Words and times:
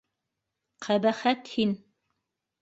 Ҡәбәхәт 0.85 1.53
һин! 1.59 1.75